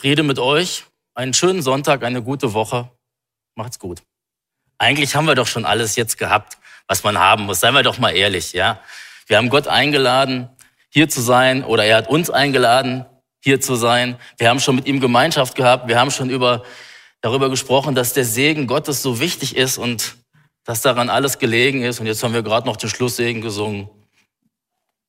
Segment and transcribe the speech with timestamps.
[0.00, 2.88] Friede mit euch, einen schönen Sonntag, eine gute Woche.
[3.54, 4.00] Macht's gut.
[4.78, 6.56] Eigentlich haben wir doch schon alles jetzt gehabt,
[6.88, 7.60] was man haben muss.
[7.60, 8.80] Seien wir doch mal ehrlich, ja.
[9.26, 10.48] Wir haben Gott eingeladen,
[10.88, 13.04] hier zu sein, oder er hat uns eingeladen,
[13.44, 14.16] hier zu sein.
[14.38, 15.86] Wir haben schon mit ihm Gemeinschaft gehabt.
[15.86, 16.64] Wir haben schon über,
[17.20, 20.16] darüber gesprochen, dass der Segen Gottes so wichtig ist und
[20.64, 22.00] dass daran alles gelegen ist.
[22.00, 23.90] Und jetzt haben wir gerade noch den Schlusssegen gesungen.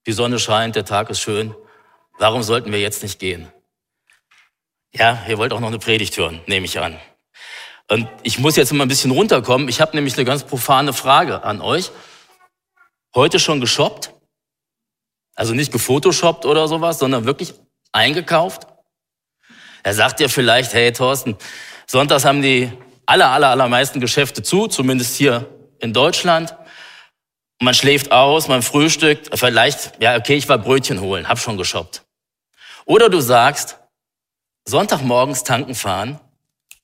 [0.05, 1.55] Die Sonne scheint, der Tag ist schön.
[2.17, 3.48] Warum sollten wir jetzt nicht gehen?
[4.94, 7.00] Ja, ihr wollt auch noch eine Predigt hören, nehme ich an.
[7.89, 9.67] Und ich muss jetzt mal ein bisschen runterkommen.
[9.70, 11.92] Ich habe nämlich eine ganz profane Frage an euch.
[13.16, 14.14] Heute schon geshoppt?
[15.36, 17.53] Also nicht gefotoshoppt oder sowas, sondern wirklich
[17.92, 18.67] eingekauft?
[19.83, 21.36] Er sagt ja vielleicht, hey Thorsten,
[21.88, 22.72] sonntags haben die
[23.05, 25.48] aller, aller, allermeisten Geschäfte zu, zumindest hier
[25.80, 26.55] in Deutschland.
[27.59, 32.03] Man schläft aus, man frühstückt, vielleicht, ja, okay, ich war Brötchen holen, hab schon geshoppt.
[32.86, 33.78] Oder du sagst,
[34.72, 36.17] Sonntagmorgens tanken fahren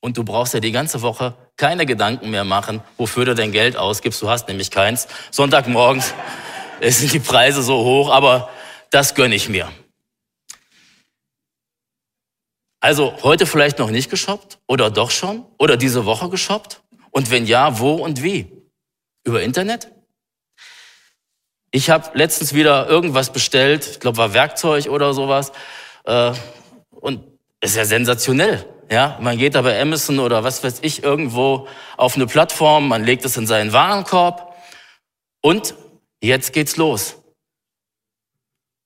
[0.01, 3.77] und du brauchst ja die ganze Woche keine Gedanken mehr machen, wofür du dein Geld
[3.77, 4.21] ausgibst.
[4.21, 5.07] Du hast nämlich keins.
[5.31, 6.13] Sonntagmorgens
[6.81, 8.49] sind die Preise so hoch, aber
[8.91, 9.71] das gönne ich mir.
[12.81, 16.81] Also heute vielleicht noch nicht geshoppt oder doch schon oder diese Woche geshoppt?
[17.11, 18.51] Und wenn ja, wo und wie?
[19.23, 19.87] Über Internet?
[21.71, 25.53] Ich habe letztens wieder irgendwas bestellt, ich glaube war Werkzeug oder sowas.
[26.03, 26.33] Äh,
[26.91, 28.65] und ist ja sensationell.
[28.89, 33.03] Ja, man geht da bei Amazon oder was weiß ich irgendwo auf eine Plattform, man
[33.03, 34.55] legt es in seinen Warenkorb
[35.41, 35.75] und
[36.21, 37.17] jetzt geht's los.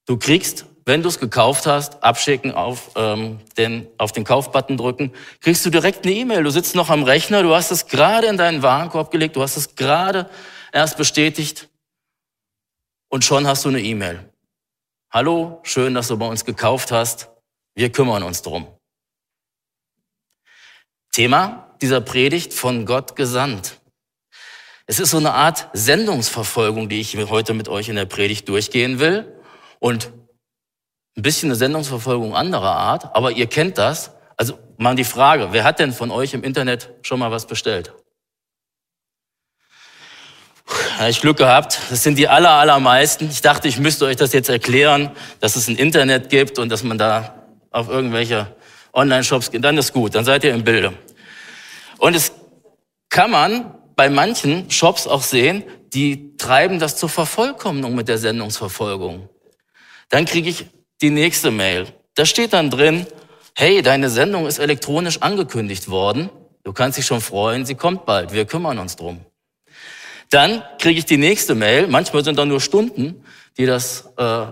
[0.08, 5.14] Du kriegst, wenn du es gekauft hast, abschicken auf ähm, den auf den Kaufbutton drücken,
[5.40, 6.44] kriegst du direkt eine E-Mail.
[6.44, 9.56] Du sitzt noch am Rechner, du hast es gerade in deinen Warenkorb gelegt, du hast
[9.56, 10.28] es gerade
[10.74, 11.70] erst bestätigt
[13.10, 14.28] und schon hast du eine E-Mail.
[15.12, 17.31] Hallo, schön, dass du bei uns gekauft hast.
[17.76, 18.68] Wir kümmern uns drum.
[21.12, 23.80] Thema dieser Predigt von Gott gesandt.
[24.88, 29.00] Es ist so eine Art Sendungsverfolgung, die ich heute mit euch in der Predigt durchgehen
[29.00, 29.40] will.
[29.80, 30.12] Und
[31.18, 34.12] ein bisschen eine Sendungsverfolgung anderer Art, aber ihr kennt das.
[34.38, 37.94] Also mal die Frage, wer hat denn von euch im Internet schon mal was bestellt?
[40.98, 41.80] Da ich Glück gehabt.
[41.90, 43.30] Das sind die aller, allermeisten.
[43.30, 46.84] Ich dachte, ich müsste euch das jetzt erklären, dass es ein Internet gibt und dass
[46.84, 47.41] man da
[47.72, 48.56] auf irgendwelche
[48.94, 50.94] Online-Shops gehen, dann ist gut, dann seid ihr im Bilde.
[51.98, 52.34] Und es
[53.10, 59.30] kann man bei manchen Shops auch sehen, die treiben das zur Vervollkommnung mit der Sendungsverfolgung.
[60.10, 60.68] Dann kriege ich
[61.02, 61.88] die nächste Mail.
[62.16, 63.06] Da steht dann drin,
[63.56, 66.30] hey, deine Sendung ist elektronisch angekündigt worden.
[66.64, 69.26] Du kannst dich schon freuen, sie kommt bald, wir kümmern uns drum.
[70.30, 73.26] Dann kriege ich die nächste Mail, manchmal sind da nur Stunden,
[73.58, 74.46] die das äh,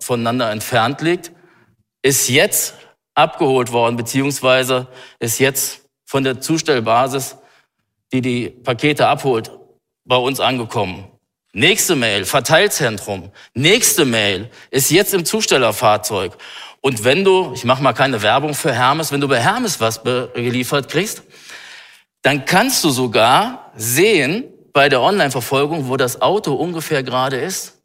[0.00, 1.32] voneinander entfernt liegt
[2.02, 2.74] ist jetzt
[3.14, 4.86] abgeholt worden, beziehungsweise
[5.18, 7.36] ist jetzt von der Zustellbasis,
[8.12, 9.50] die die Pakete abholt,
[10.04, 11.06] bei uns angekommen.
[11.52, 13.32] Nächste Mail, Verteilzentrum.
[13.54, 16.36] Nächste Mail ist jetzt im Zustellerfahrzeug.
[16.80, 20.02] Und wenn du, ich mache mal keine Werbung für Hermes, wenn du bei Hermes was
[20.02, 21.22] geliefert kriegst,
[22.22, 27.80] dann kannst du sogar sehen bei der Online-Verfolgung, wo das Auto ungefähr gerade ist.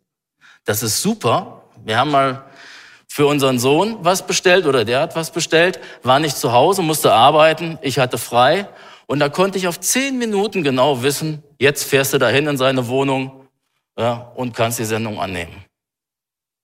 [0.64, 1.64] Das ist super.
[1.84, 2.45] Wir haben mal
[3.16, 7.14] für unseren Sohn was bestellt oder der hat was bestellt, war nicht zu Hause, musste
[7.14, 8.68] arbeiten, ich hatte frei
[9.08, 12.90] und da konnte ich auf zehn Minuten genau wissen, jetzt fährst du dahin in seine
[12.90, 13.48] Wohnung
[13.98, 15.64] ja, und kannst die Sendung annehmen.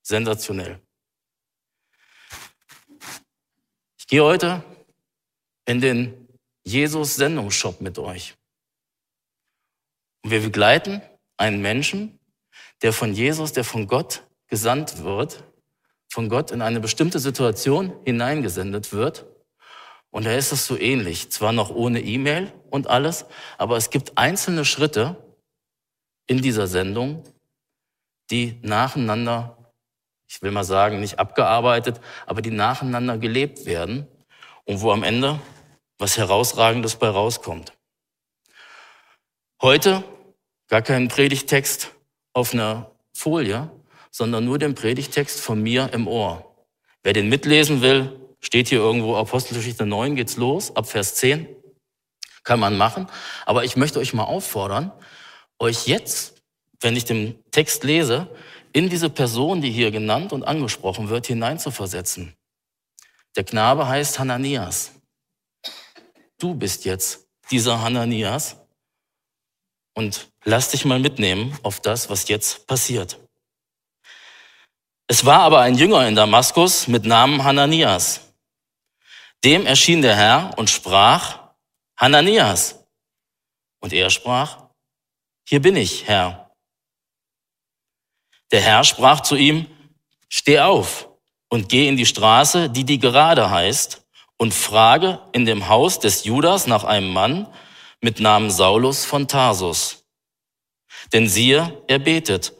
[0.01, 0.77] Sensationell.
[3.97, 4.61] Ich gehe heute
[5.65, 6.27] in den
[6.65, 8.35] Jesus Sendungsshop mit euch.
[10.21, 11.01] Und wir begleiten
[11.37, 12.19] einen Menschen,
[12.81, 15.45] der von Jesus, der von Gott gesandt wird,
[16.11, 19.25] von Gott in eine bestimmte Situation hineingesendet wird.
[20.09, 23.25] Und da ist es so ähnlich, zwar noch ohne E-Mail und alles,
[23.57, 25.15] aber es gibt einzelne Schritte
[26.27, 27.23] in dieser Sendung,
[28.29, 29.73] die nacheinander,
[30.29, 34.05] ich will mal sagen, nicht abgearbeitet, aber die nacheinander gelebt werden
[34.65, 35.39] und wo am Ende
[35.97, 37.71] was Herausragendes bei rauskommt.
[39.61, 40.03] Heute
[40.67, 41.93] gar kein Predigtext
[42.33, 43.71] auf einer Folie,
[44.11, 46.45] sondern nur den Predigtext von mir im Ohr.
[47.03, 51.47] Wer den mitlesen will, steht hier irgendwo Apostelgeschichte 9 geht's los, ab Vers 10.
[52.43, 53.07] Kann man machen.
[53.45, 54.91] Aber ich möchte euch mal auffordern,
[55.59, 56.41] euch jetzt,
[56.81, 58.29] wenn ich den Text lese,
[58.73, 62.33] in diese Person, die hier genannt und angesprochen wird, hineinzuversetzen.
[63.35, 64.91] Der Knabe heißt Hananias.
[66.37, 68.57] Du bist jetzt dieser Hananias
[69.93, 73.20] und lass dich mal mitnehmen auf das, was jetzt passiert.
[75.11, 78.33] Es war aber ein Jünger in Damaskus mit Namen Hananias.
[79.43, 81.49] Dem erschien der Herr und sprach,
[81.97, 82.85] Hananias.
[83.81, 84.69] Und er sprach,
[85.43, 86.55] hier bin ich, Herr.
[88.51, 89.67] Der Herr sprach zu ihm,
[90.29, 91.09] steh auf
[91.49, 94.07] und geh in die Straße, die die gerade heißt,
[94.37, 97.53] und frage in dem Haus des Judas nach einem Mann
[97.99, 100.05] mit Namen Saulus von Tarsus.
[101.11, 102.53] Denn siehe, er betet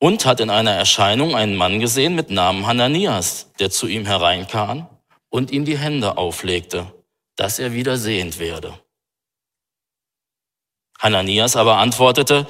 [0.00, 4.88] und hat in einer Erscheinung einen Mann gesehen mit Namen Hananias, der zu ihm hereinkam
[5.28, 6.92] und ihm die Hände auflegte,
[7.36, 8.74] dass er wieder sehend werde.
[10.98, 12.46] Hananias aber antwortete,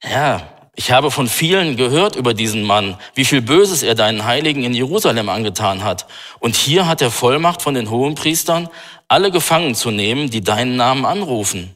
[0.00, 4.62] Herr, ich habe von vielen gehört über diesen Mann, wie viel Böses er deinen Heiligen
[4.62, 6.06] in Jerusalem angetan hat.
[6.38, 8.68] Und hier hat er Vollmacht von den Hohenpriestern,
[9.08, 11.74] alle gefangen zu nehmen, die deinen Namen anrufen.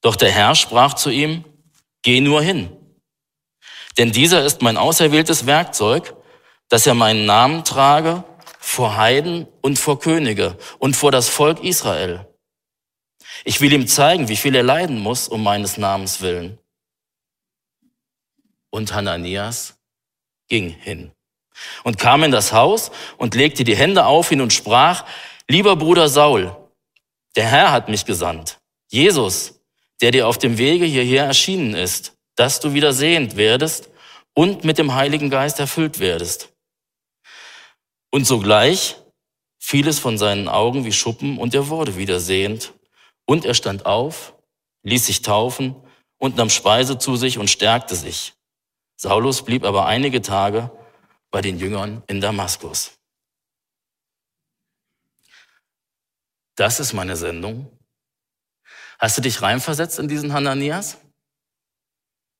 [0.00, 1.44] Doch der Herr sprach zu ihm,
[2.02, 2.74] geh nur hin.
[3.96, 6.14] Denn dieser ist mein auserwähltes Werkzeug,
[6.68, 8.22] dass er meinen Namen trage
[8.58, 12.26] vor Heiden und vor Könige und vor das Volk Israel.
[13.44, 16.58] Ich will ihm zeigen, wie viel er leiden muss um meines Namens willen.
[18.70, 19.78] Und Hananias
[20.48, 21.12] ging hin
[21.84, 25.04] und kam in das Haus und legte die Hände auf ihn und sprach,
[25.48, 26.54] lieber Bruder Saul,
[27.36, 28.58] der Herr hat mich gesandt,
[28.88, 29.57] Jesus,
[30.00, 33.90] der dir auf dem Wege hierher erschienen ist, dass du wieder sehend werdest
[34.34, 36.52] und mit dem Heiligen Geist erfüllt werdest.
[38.10, 38.96] Und sogleich
[39.58, 42.72] fiel es von seinen Augen wie Schuppen und er wurde wieder sehend.
[43.26, 44.34] Und er stand auf,
[44.84, 45.74] ließ sich taufen
[46.16, 48.34] und nahm Speise zu sich und stärkte sich.
[48.96, 50.70] Saulus blieb aber einige Tage
[51.30, 52.92] bei den Jüngern in Damaskus.
[56.56, 57.77] Das ist meine Sendung
[58.98, 60.98] Hast du dich reinversetzt in diesen Hananias?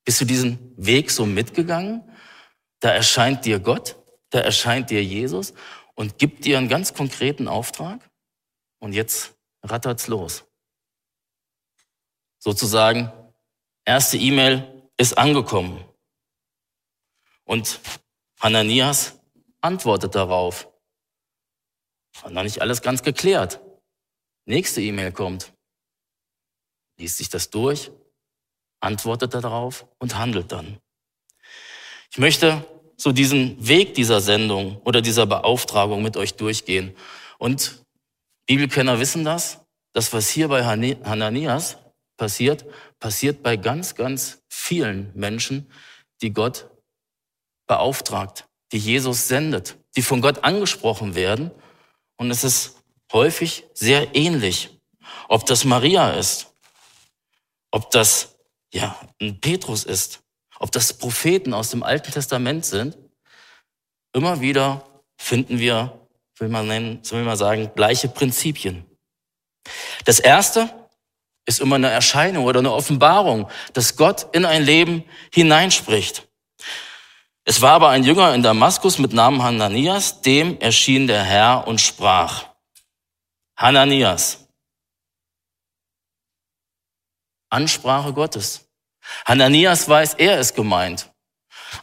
[0.03, 2.03] Bist du diesen Weg so mitgegangen?
[2.81, 3.95] Da erscheint dir Gott,
[4.29, 5.53] da erscheint dir Jesus
[5.95, 8.09] und gibt dir einen ganz konkreten Auftrag.
[8.79, 10.45] Und jetzt rattert's los.
[12.39, 13.11] Sozusagen,
[13.85, 15.83] erste E-Mail ist angekommen.
[17.45, 17.79] Und
[18.39, 19.19] Hananias
[19.61, 20.69] antwortet darauf.
[22.21, 23.61] War noch nicht alles ganz geklärt.
[24.45, 25.53] Nächste E-Mail kommt
[26.99, 27.91] liest sich das durch,
[28.81, 30.77] antwortet darauf und handelt dann.
[32.11, 32.65] Ich möchte
[32.97, 36.95] so diesen Weg dieser Sendung oder dieser Beauftragung mit euch durchgehen.
[37.37, 37.83] Und
[38.45, 41.77] Bibelkenner wissen das, das, was hier bei Hananias
[42.17, 42.65] passiert,
[42.99, 45.71] passiert bei ganz, ganz vielen Menschen,
[46.21, 46.69] die Gott
[47.67, 51.51] beauftragt, die Jesus sendet, die von Gott angesprochen werden.
[52.17, 54.77] Und es ist häufig sehr ähnlich.
[55.29, 56.53] Ob das Maria ist,
[57.71, 58.35] ob das
[58.73, 60.21] ja ein Petrus ist,
[60.59, 62.97] ob das Propheten aus dem Alten Testament sind,
[64.13, 64.85] immer wieder
[65.17, 66.07] finden wir,
[66.37, 68.85] will man nennen, soll man sagen, gleiche Prinzipien.
[70.05, 70.69] Das erste
[71.45, 76.27] ist immer eine Erscheinung oder eine Offenbarung, dass Gott in ein Leben hineinspricht.
[77.43, 81.81] Es war aber ein Jünger in Damaskus mit Namen Hananias, dem erschien der Herr und
[81.81, 82.45] sprach,
[83.57, 84.48] Hananias.
[87.49, 88.69] Ansprache Gottes.
[89.25, 91.09] Hananias weiß, er ist gemeint.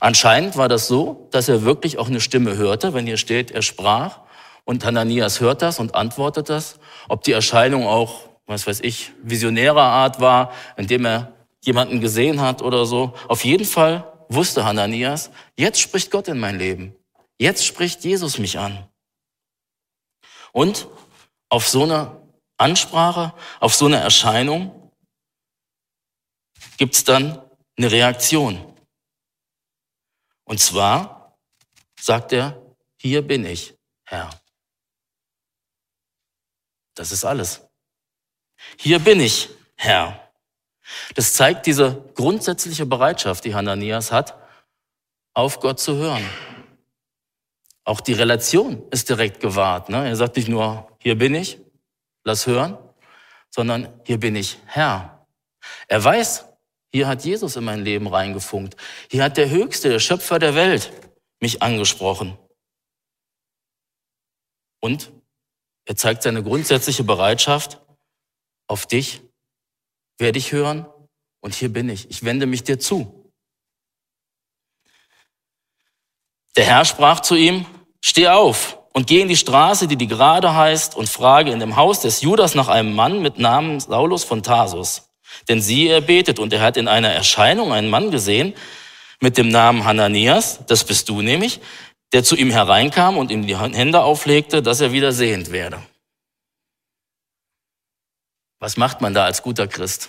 [0.01, 3.63] Anscheinend war das so, dass er wirklich auch eine Stimme hörte, wenn hier steht, er
[3.63, 4.21] sprach.
[4.65, 6.79] Und Hananias hört das und antwortet das.
[7.09, 12.63] Ob die Erscheinung auch, was weiß ich, visionärer Art war, indem er jemanden gesehen hat
[12.63, 13.15] oder so.
[13.29, 16.95] Auf jeden Fall wusste Hananias, jetzt spricht Gott in mein Leben.
[17.39, 18.89] Jetzt spricht Jesus mich an.
[20.53, 20.89] Und
[21.49, 22.17] auf so eine
[22.57, 24.73] Ansprache, auf so eine Erscheinung
[26.77, 27.43] gibt es dann
[27.77, 28.77] eine Reaktion.
[30.45, 31.37] Und zwar
[32.01, 32.61] sagt er,
[32.97, 34.31] hier bin ich, Herr.
[36.95, 37.63] Das ist alles.
[38.79, 40.31] Hier bin ich, Herr.
[41.15, 44.39] Das zeigt diese grundsätzliche Bereitschaft, die Hananias hat,
[45.35, 46.25] auf Gott zu hören.
[47.85, 49.89] Auch die Relation ist direkt gewahrt.
[49.89, 50.09] Ne?
[50.09, 51.59] Er sagt nicht nur, hier bin ich,
[52.25, 52.79] lass hören,
[53.51, 55.27] sondern hier bin ich Herr.
[55.89, 56.47] Er weiß,
[56.93, 58.77] hier hat Jesus in mein Leben reingefunkt.
[59.11, 60.93] Hier hat der Höchste, der Schöpfer der Welt,
[61.41, 62.39] mich angesprochen.
[64.81, 65.13] Und
[65.85, 67.81] er zeigt seine grundsätzliche Bereitschaft,
[68.69, 69.23] auf dich
[70.19, 70.87] werde ich hören
[71.41, 72.11] und hier bin ich.
[72.11, 73.33] Ich wende mich dir zu.
[76.57, 77.67] Der Herr sprach zu ihm,
[78.01, 81.77] steh auf und geh in die Straße, die die Gerade heißt, und frage in dem
[81.77, 85.06] Haus des Judas nach einem Mann mit Namen Saulus von Tarsus.
[85.49, 88.55] Denn sie er betet und er hat in einer Erscheinung einen Mann gesehen
[89.21, 91.61] mit dem Namen Hananias, das bist du nämlich,
[92.13, 95.83] der zu ihm hereinkam und ihm die Hände auflegte, dass er wieder sehend werde.
[98.59, 100.09] Was macht man da als guter Christ?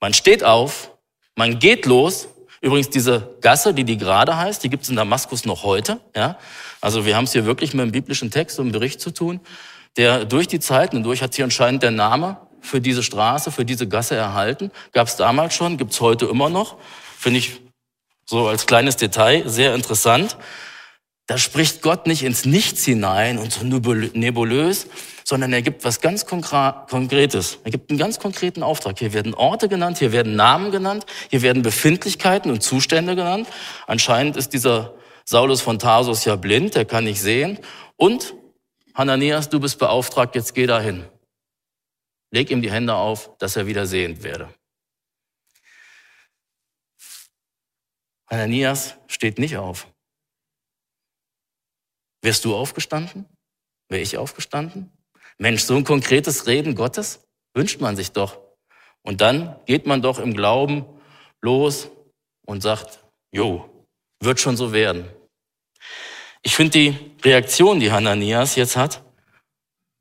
[0.00, 0.92] Man steht auf,
[1.34, 2.28] man geht los.
[2.60, 6.00] Übrigens diese Gasse, die die gerade heißt, die gibt es in Damaskus noch heute.
[6.14, 6.38] Ja?
[6.80, 9.40] Also wir haben es hier wirklich mit einem biblischen Text und einem Bericht zu tun,
[9.96, 13.88] der durch die Zeiten hindurch hat sich anscheinend der Name für diese Straße, für diese
[13.88, 14.70] Gasse erhalten.
[14.92, 16.76] Gab es damals schon, gibt es heute immer noch.
[17.18, 17.60] Finde ich
[18.24, 20.36] so als kleines Detail sehr interessant.
[21.26, 24.86] Da spricht Gott nicht ins Nichts hinein und so nebulös,
[25.24, 27.58] sondern er gibt was ganz Konkretes.
[27.64, 28.98] Er gibt einen ganz konkreten Auftrag.
[28.98, 33.46] Hier werden Orte genannt, hier werden Namen genannt, hier werden Befindlichkeiten und Zustände genannt.
[33.86, 34.94] Anscheinend ist dieser
[35.26, 37.58] Saulus von Tarsus ja blind, der kann nicht sehen.
[37.96, 38.34] Und
[38.94, 41.04] Hananias, du bist beauftragt, jetzt geh dahin.
[42.30, 44.52] Leg ihm die Hände auf, dass er wieder sehend werde.
[48.26, 49.86] Hananias steht nicht auf.
[52.22, 53.26] Wärst du aufgestanden?
[53.88, 54.92] Wäre ich aufgestanden?
[55.38, 58.40] Mensch, so ein konkretes Reden Gottes wünscht man sich doch.
[59.02, 60.84] Und dann geht man doch im Glauben
[61.40, 61.88] los
[62.44, 63.86] und sagt, jo,
[64.20, 65.08] wird schon so werden.
[66.42, 69.02] Ich finde die Reaktion, die Hananias jetzt hat,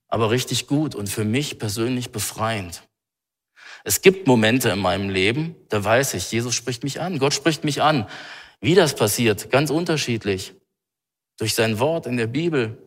[0.08, 2.84] aber richtig gut und für mich persönlich befreiend.
[3.84, 7.64] Es gibt Momente in meinem Leben, da weiß ich, Jesus spricht mich an, Gott spricht
[7.64, 8.08] mich an.
[8.60, 10.54] Wie das passiert, ganz unterschiedlich.
[11.38, 12.78] Durch sein Wort in der Bibel,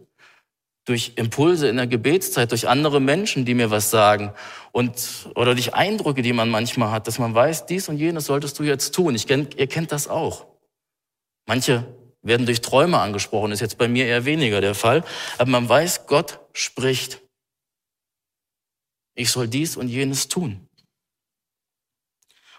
[0.85, 4.33] durch Impulse in der Gebetszeit, durch andere Menschen, die mir was sagen
[4.73, 8.59] und oder durch Eindrücke, die man manchmal hat, dass man weiß, dies und jenes solltest
[8.59, 9.15] du jetzt tun.
[9.15, 10.47] Ich kenn, ihr kennt das auch.
[11.47, 11.87] Manche
[12.23, 15.05] werden durch Träume angesprochen, ist jetzt bei mir eher weniger der Fall,
[15.39, 17.21] aber man weiß, Gott spricht.
[19.15, 20.69] Ich soll dies und jenes tun.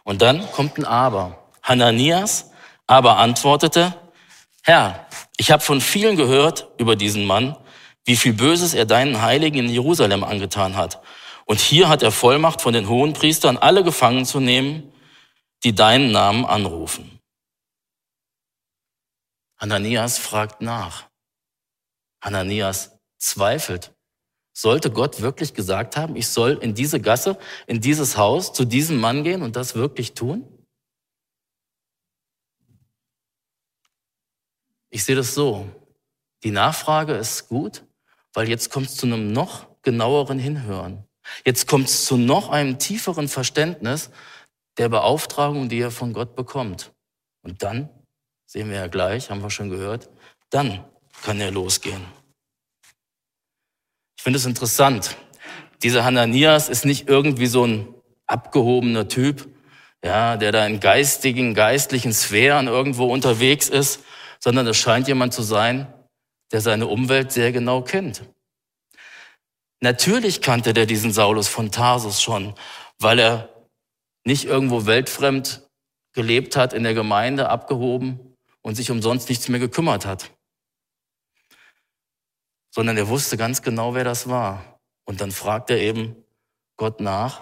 [0.03, 1.49] Und dann kommt ein Aber.
[1.63, 2.51] Hananias
[2.87, 3.95] aber antwortete,
[4.63, 7.55] Herr, ich habe von vielen gehört über diesen Mann
[8.05, 11.01] wie viel Böses er deinen Heiligen in Jerusalem angetan hat.
[11.45, 14.91] Und hier hat er Vollmacht von den hohen Priestern, alle gefangen zu nehmen,
[15.63, 17.20] die deinen Namen anrufen.
[19.61, 21.07] Hananias fragt nach.
[22.23, 23.93] Hananias zweifelt.
[24.53, 27.37] Sollte Gott wirklich gesagt haben, ich soll in diese Gasse,
[27.67, 30.65] in dieses Haus, zu diesem Mann gehen und das wirklich tun?
[34.89, 35.69] Ich sehe das so.
[36.43, 37.85] Die Nachfrage ist gut,
[38.33, 41.07] weil jetzt kommt es zu einem noch genaueren Hinhören.
[41.45, 44.09] Jetzt kommt es zu noch einem tieferen Verständnis
[44.77, 46.93] der Beauftragung, die er von Gott bekommt.
[47.43, 47.89] Und dann,
[48.51, 50.09] sehen wir ja gleich, haben wir schon gehört,
[50.49, 50.83] dann
[51.23, 52.05] kann er losgehen.
[54.17, 55.15] Ich finde es interessant.
[55.83, 57.95] Dieser Hananias ist nicht irgendwie so ein
[58.27, 59.47] abgehobener Typ,
[60.03, 64.03] ja, der da in geistigen, geistlichen Sphären irgendwo unterwegs ist,
[64.39, 65.87] sondern es scheint jemand zu sein,
[66.51, 68.23] der seine Umwelt sehr genau kennt.
[69.79, 72.53] Natürlich kannte der diesen Saulus von Tarsus schon,
[72.99, 73.65] weil er
[74.25, 75.65] nicht irgendwo weltfremd
[76.11, 78.30] gelebt hat, in der Gemeinde abgehoben
[78.61, 80.31] und sich umsonst nichts mehr gekümmert hat.
[82.73, 84.79] Sondern er wusste ganz genau, wer das war.
[85.05, 86.15] Und dann fragt er eben
[86.77, 87.41] Gott nach,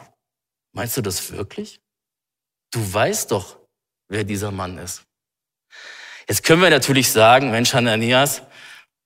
[0.71, 1.81] meinst du das wirklich?
[2.71, 3.59] Du weißt doch,
[4.07, 5.03] wer dieser Mann ist.
[6.27, 8.43] Jetzt können wir natürlich sagen, Mensch, Hananias,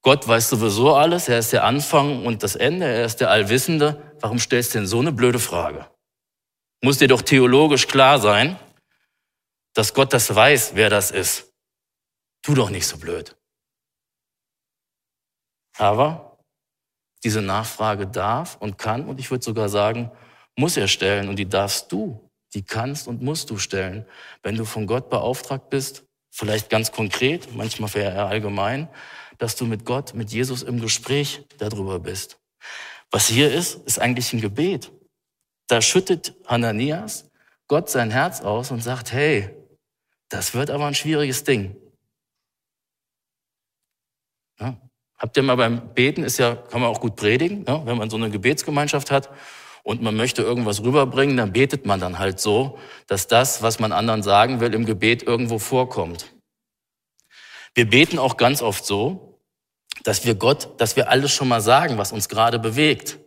[0.01, 4.13] Gott weiß sowieso alles, er ist der Anfang und das Ende, er ist der Allwissende.
[4.19, 5.89] Warum stellst du denn so eine blöde Frage?
[6.81, 8.59] Muss dir doch theologisch klar sein,
[9.73, 11.52] dass Gott das weiß, wer das ist.
[12.43, 13.35] Tu doch nicht so blöd.
[15.77, 16.37] Aber
[17.23, 20.11] diese Nachfrage darf und kann und ich würde sogar sagen,
[20.57, 24.05] muss er stellen und die darfst du, die kannst und musst du stellen,
[24.43, 28.89] wenn du von Gott beauftragt bist, vielleicht ganz konkret, manchmal eher allgemein,
[29.37, 32.39] dass du mit Gott, mit Jesus im Gespräch darüber bist.
[33.09, 34.91] Was hier ist, ist eigentlich ein Gebet.
[35.67, 37.29] Da schüttet Hananias
[37.67, 39.49] Gott sein Herz aus und sagt, hey,
[40.29, 41.75] das wird aber ein schwieriges Ding.
[44.59, 44.77] Ja,
[45.17, 48.09] habt ihr mal beim Beten, ist ja, kann man auch gut predigen, ja, wenn man
[48.09, 49.29] so eine Gebetsgemeinschaft hat
[49.83, 53.91] und man möchte irgendwas rüberbringen, dann betet man dann halt so, dass das, was man
[53.91, 56.33] anderen sagen will, im Gebet irgendwo vorkommt.
[57.75, 59.39] Wir beten auch ganz oft so,
[60.03, 63.19] dass wir Gott, dass wir alles schon mal sagen, was uns gerade bewegt.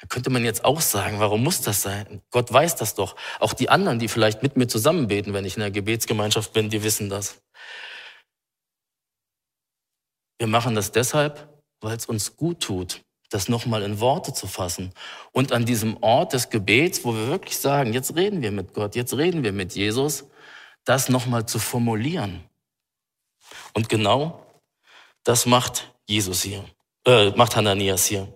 [0.00, 2.22] Da könnte man jetzt auch sagen, warum muss das sein?
[2.30, 3.16] Gott weiß das doch.
[3.40, 6.70] Auch die anderen, die vielleicht mit mir zusammen beten, wenn ich in der Gebetsgemeinschaft bin,
[6.70, 7.42] die wissen das.
[10.38, 11.48] Wir machen das deshalb,
[11.80, 14.92] weil es uns gut tut, das nochmal in Worte zu fassen.
[15.32, 18.94] Und an diesem Ort des Gebets, wo wir wirklich sagen, jetzt reden wir mit Gott,
[18.94, 20.24] jetzt reden wir mit Jesus,
[20.84, 22.44] das nochmal zu formulieren.
[23.74, 24.46] Und genau
[25.24, 26.64] das macht Jesus hier,
[27.04, 28.32] äh, macht Hananias hier.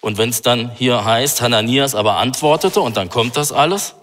[0.00, 3.96] Und wenn es dann hier heißt, Hananias aber antwortete und dann kommt das alles,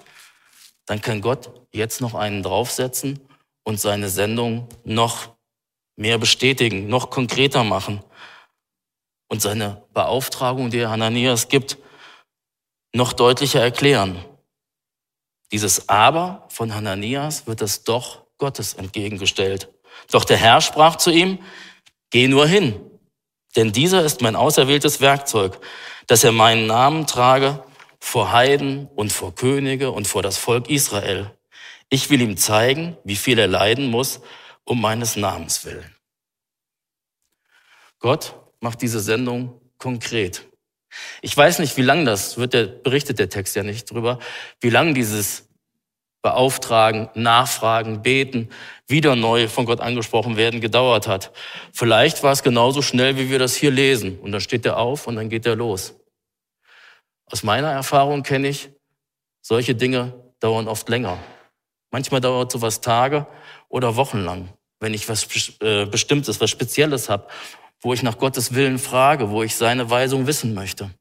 [0.85, 3.19] dann kann Gott jetzt noch einen draufsetzen
[3.63, 5.34] und seine Sendung noch
[5.95, 8.03] mehr bestätigen, noch konkreter machen
[9.27, 11.77] und seine Beauftragung, die er Hananias gibt,
[12.93, 14.23] noch deutlicher erklären.
[15.51, 19.69] Dieses Aber von Hananias wird das Doch Gottes entgegengestellt.
[20.11, 21.39] Doch der Herr sprach zu ihm,
[22.09, 22.79] geh nur hin,
[23.55, 25.59] denn dieser ist mein auserwähltes Werkzeug,
[26.07, 27.63] dass er meinen Namen trage
[27.99, 31.31] vor Heiden und vor Könige und vor das Volk Israel.
[31.89, 34.21] Ich will ihm zeigen, wie viel er leiden muss
[34.65, 35.95] um meines Namens willen.
[37.99, 40.47] Gott macht diese Sendung konkret.
[41.21, 44.19] Ich weiß nicht, wie lang das, wird der, berichtet der Text ja nicht drüber,
[44.61, 45.49] wie lang dieses
[46.21, 48.49] Beauftragen, Nachfragen, Beten,
[48.87, 51.31] wieder neu von Gott angesprochen werden, gedauert hat.
[51.71, 54.17] Vielleicht war es genauso schnell, wie wir das hier lesen.
[54.19, 55.93] Und dann steht er auf und dann geht er los.
[57.31, 58.69] Aus meiner Erfahrung kenne ich,
[59.41, 61.19] solche Dinge dauern oft länger.
[61.91, 63.27] Manchmal dauert sowas Tage
[63.75, 65.27] oder Wochen lang, wenn ich was
[65.59, 67.27] äh, Bestimmtes, was Spezielles habe
[67.85, 70.91] wo ich nach Gottes Willen frage, wo ich seine Weisung wissen möchte.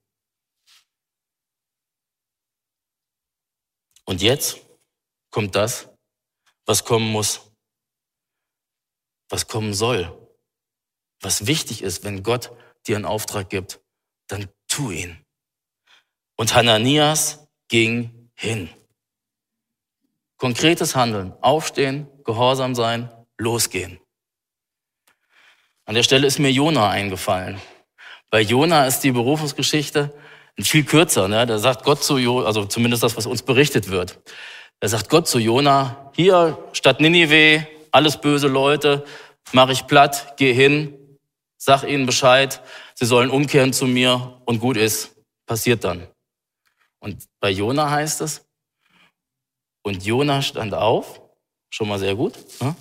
[4.04, 4.60] Und jetzt
[5.30, 5.88] kommt das,
[6.66, 7.50] was kommen muss,
[9.30, 10.12] was kommen soll,
[11.22, 12.52] was wichtig ist, wenn Gott
[12.86, 13.80] dir einen Auftrag gibt,
[14.28, 15.24] dann tu ihn.
[16.36, 18.68] Und Hananias ging hin.
[20.36, 24.00] Konkretes Handeln, aufstehen, gehorsam sein, losgehen.
[25.84, 27.60] An der Stelle ist mir Jona eingefallen.
[28.30, 30.12] Bei Jona ist die Berufungsgeschichte
[30.58, 31.28] viel kürzer.
[31.28, 31.46] Ne?
[31.46, 34.18] Da sagt Gott zu Jona, also zumindest das, was uns berichtet wird.
[34.80, 39.04] Da sagt Gott zu Jona, hier statt Ninive, alles böse Leute,
[39.52, 41.18] mache ich platt, geh hin,
[41.56, 42.60] sag ihnen Bescheid,
[42.94, 45.16] sie sollen umkehren zu mir und gut ist,
[45.46, 46.06] passiert dann.
[46.98, 48.46] Und bei Jona heißt es,
[49.84, 51.20] und Jona stand auf,
[51.70, 52.74] schon mal sehr gut, ne?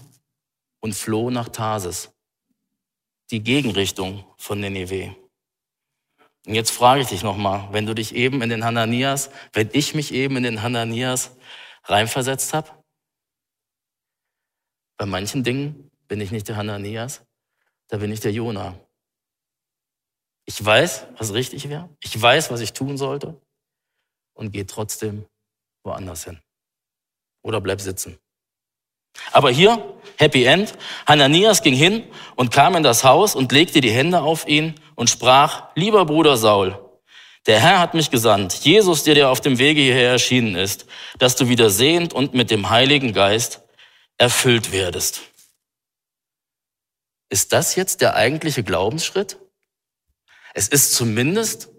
[0.79, 2.11] und floh nach Tarsis
[3.29, 5.15] die Gegenrichtung von Nineveh.
[6.45, 9.95] Und jetzt frage ich dich nochmal, wenn du dich eben in den Hananias, wenn ich
[9.95, 11.35] mich eben in den Hananias
[11.85, 12.69] reinversetzt habe,
[14.97, 17.25] bei manchen Dingen bin ich nicht der Hananias,
[17.87, 18.77] da bin ich der Jona.
[20.45, 21.89] Ich weiß, was richtig wäre.
[22.01, 23.41] Ich weiß, was ich tun sollte
[24.33, 25.25] und gehe trotzdem
[25.83, 26.42] woanders hin.
[27.43, 28.17] Oder bleib sitzen.
[29.31, 30.73] Aber hier, Happy End,
[31.05, 32.03] Hananias ging hin
[32.35, 36.35] und kam in das Haus und legte die Hände auf ihn und sprach, lieber Bruder
[36.37, 36.79] Saul,
[37.45, 40.85] der Herr hat mich gesandt, Jesus, der dir auf dem Wege hierher erschienen ist,
[41.19, 43.61] dass du wieder sehend und mit dem Heiligen Geist
[44.17, 45.21] erfüllt werdest.
[47.29, 49.37] Ist das jetzt der eigentliche Glaubensschritt?
[50.53, 51.69] Es ist zumindest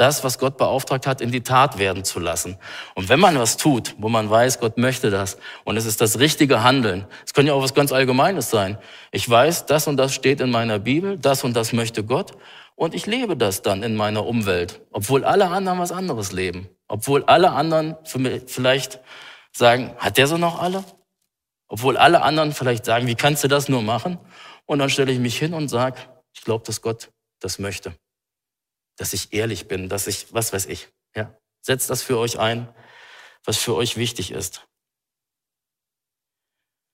[0.00, 2.56] das, was Gott beauftragt hat, in die Tat werden zu lassen.
[2.94, 6.18] Und wenn man was tut, wo man weiß, Gott möchte das und es ist das
[6.18, 8.78] richtige Handeln, es kann ja auch was ganz Allgemeines sein.
[9.12, 12.32] Ich weiß, das und das steht in meiner Bibel, das und das möchte Gott
[12.76, 17.22] und ich lebe das dann in meiner Umwelt, obwohl alle anderen was anderes leben, obwohl
[17.24, 17.96] alle anderen
[18.46, 19.00] vielleicht
[19.52, 20.82] sagen, hat der so noch alle?
[21.68, 24.18] Obwohl alle anderen vielleicht sagen, wie kannst du das nur machen?
[24.64, 26.00] Und dann stelle ich mich hin und sage,
[26.32, 27.10] ich glaube, dass Gott
[27.40, 27.92] das möchte
[29.00, 31.34] dass ich ehrlich bin, dass ich, was weiß ich, ja.
[31.62, 32.68] Setzt das für euch ein,
[33.44, 34.66] was für euch wichtig ist.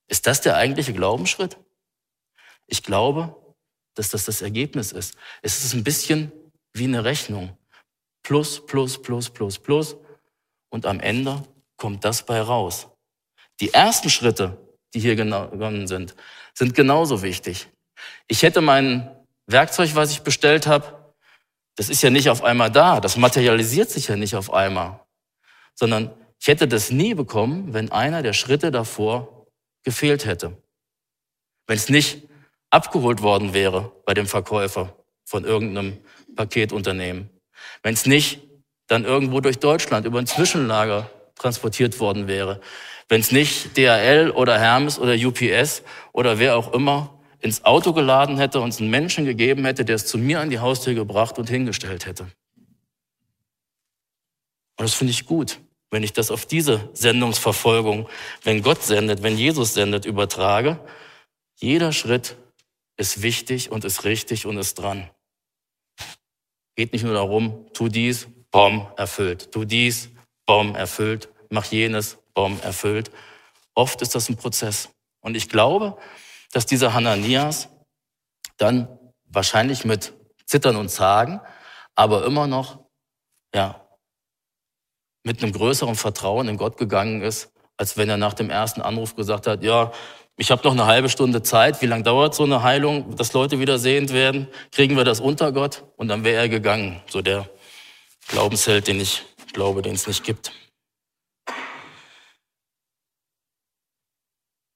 [0.09, 1.59] Ist das der eigentliche Glaubensschritt?
[2.69, 3.55] Ich glaube,
[3.95, 5.17] dass das das Ergebnis ist.
[5.43, 6.31] Es ist ein bisschen
[6.73, 7.59] wie eine Rechnung.
[8.23, 9.97] Plus, plus, plus, plus, plus.
[10.71, 11.43] Und am Ende
[11.77, 12.89] kommt das bei raus.
[13.59, 14.57] Die ersten Schritte,
[14.95, 16.15] die hier genommen sind,
[16.55, 17.69] sind genauso wichtig.
[18.29, 21.06] Ich hätte mein Werkzeug, was ich bestellt habe,
[21.77, 25.01] das ist ja nicht auf einmal da, das materialisiert sich ja nicht auf einmal,
[25.75, 26.11] sondern
[26.41, 29.47] ich hätte das nie bekommen, wenn einer der Schritte davor
[29.85, 30.57] gefehlt hätte.
[31.67, 32.29] Wenn es nicht
[32.71, 35.99] abgeholt worden wäre bei dem Verkäufer von irgendeinem
[36.35, 37.31] Paketunternehmen.
[37.83, 38.41] Wenn es nicht
[38.87, 42.61] dann irgendwo durch Deutschland über ein Zwischenlager transportiert worden wäre.
[43.09, 47.16] Wenn es nicht DHL oder Hermes oder UPS oder wer auch immer
[47.47, 50.51] ins Auto geladen hätte und es einen Menschen gegeben hätte, der es zu mir an
[50.51, 52.25] die Haustür gebracht und hingestellt hätte.
[54.79, 58.09] Und das finde ich gut, wenn ich das auf diese Sendungsverfolgung,
[58.43, 60.79] wenn Gott sendet, wenn Jesus sendet, übertrage.
[61.55, 62.37] Jeder Schritt
[62.97, 65.09] ist wichtig und ist richtig und ist dran.
[66.75, 69.53] Geht nicht nur darum, tu dies, bom, erfüllt.
[69.53, 70.11] Tu dies,
[70.45, 71.29] bom, erfüllt.
[71.49, 73.11] Mach jenes, bom, erfüllt.
[73.75, 74.91] Oft ist das ein Prozess.
[75.21, 75.97] Und ich glaube,
[76.53, 77.69] dass dieser Hananias
[78.57, 78.89] dann
[79.25, 81.41] wahrscheinlich mit Zittern und Zagen,
[81.95, 82.79] aber immer noch,
[83.55, 83.87] ja,
[85.25, 89.17] mit einem größeren Vertrauen in Gott gegangen ist, als wenn er nach dem ersten Anruf
[89.17, 89.93] gesagt hat, ja,
[90.39, 93.59] ich habe noch eine halbe Stunde Zeit, wie lange dauert so eine Heilung, dass Leute
[93.59, 95.85] wieder sehend werden, kriegen wir das unter Gott?
[95.97, 97.49] Und dann wäre er gegangen, so der
[98.29, 100.53] Glaubensheld, den ich glaube, den es nicht gibt.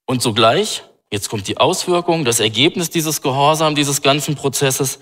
[0.05, 4.99] Und sogleich, jetzt kommt die Auswirkung, das Ergebnis dieses Gehorsam, dieses ganzen Prozesses,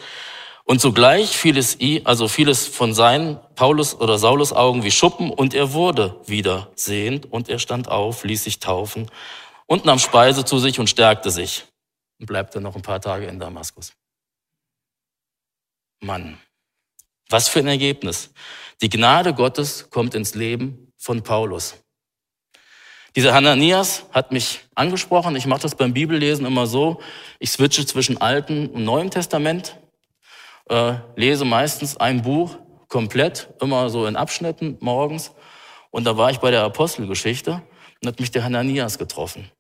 [0.70, 5.32] und sogleich fiel es, also fiel es von seinen Paulus oder Saulus Augen wie Schuppen
[5.32, 9.10] und er wurde wieder sehend und er stand auf, ließ sich taufen
[9.66, 11.66] und nahm Speise zu sich und stärkte sich
[12.20, 13.94] und bleibt dann noch ein paar Tage in Damaskus.
[16.02, 16.38] Mann,
[17.30, 18.32] was für ein Ergebnis.
[18.84, 21.78] Die Gnade Gottes kommt ins Leben von Paulus.
[23.16, 25.36] Dieser Hananias hat mich angesprochen.
[25.36, 27.00] Ich mache das beim Bibellesen immer so.
[27.40, 29.76] Ich switche zwischen Alten und Neuem Testament
[30.70, 35.32] äh, lese meistens ein Buch komplett, immer so in Abschnitten morgens.
[35.92, 37.62] Und da war ich bei der Apostelgeschichte
[38.02, 39.52] und hat mich der Hananias getroffen.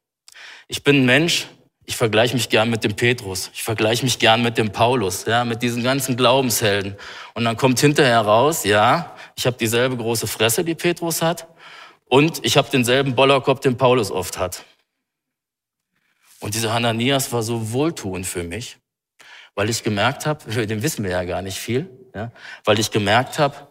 [0.68, 1.48] Ich bin ein Mensch,
[1.86, 5.44] ich vergleiche mich gern mit dem Petrus, ich vergleiche mich gern mit dem Paulus, ja,
[5.44, 6.96] mit diesen ganzen Glaubenshelden.
[7.34, 11.48] Und dann kommt hinterher raus, ja, ich habe dieselbe große Fresse, die Petrus hat,
[12.10, 14.66] und ich habe denselben Bollerkopf, den Paulus oft hat.
[16.42, 18.78] Und dieser Hananias war so wohltuend für mich
[19.60, 22.32] weil ich gemerkt habe, über den wissen wir ja gar nicht viel, ja,
[22.64, 23.68] weil ich gemerkt habe,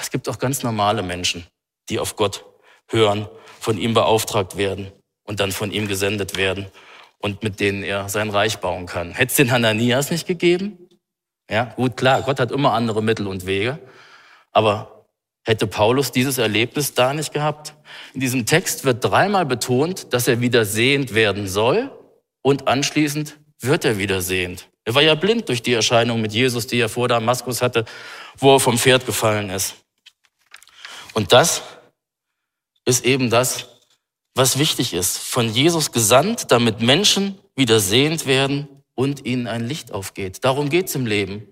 [0.00, 1.46] es gibt auch ganz normale Menschen,
[1.88, 2.44] die auf Gott
[2.88, 3.28] hören,
[3.60, 4.90] von ihm beauftragt werden
[5.22, 6.66] und dann von ihm gesendet werden
[7.18, 9.12] und mit denen er sein Reich bauen kann.
[9.12, 10.88] Hätte es den Hananias nicht gegeben?
[11.48, 13.78] Ja, gut, klar, Gott hat immer andere Mittel und Wege,
[14.50, 14.93] aber
[15.44, 17.74] hätte Paulus dieses Erlebnis da nicht gehabt?
[18.14, 21.90] In diesem Text wird dreimal betont, dass er wieder sehend werden soll
[22.42, 24.68] und anschließend wird er wieder sehend.
[24.84, 27.84] Er war ja blind durch die Erscheinung mit Jesus, die er vor Damaskus hatte,
[28.36, 29.76] wo er vom Pferd gefallen ist.
[31.14, 31.62] Und das
[32.84, 33.68] ist eben das,
[34.34, 35.18] was wichtig ist.
[35.18, 40.44] Von Jesus gesandt, damit Menschen wieder sehend werden und ihnen ein Licht aufgeht.
[40.44, 41.46] Darum geht's im Leben.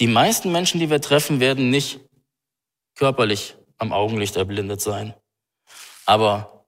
[0.00, 2.00] Die meisten Menschen, die wir treffen, werden nicht
[2.96, 5.14] körperlich am Augenlicht erblindet sein.
[6.04, 6.66] Aber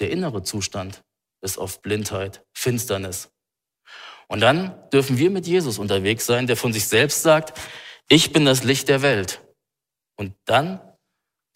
[0.00, 1.04] der innere Zustand
[1.42, 3.30] ist oft Blindheit, Finsternis.
[4.28, 7.58] Und dann dürfen wir mit Jesus unterwegs sein, der von sich selbst sagt,
[8.08, 9.42] ich bin das Licht der Welt.
[10.16, 10.80] Und dann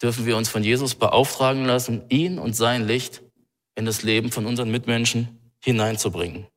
[0.01, 3.21] dürfen wir uns von Jesus beauftragen lassen, ihn und sein Licht
[3.75, 6.47] in das Leben von unseren Mitmenschen hineinzubringen.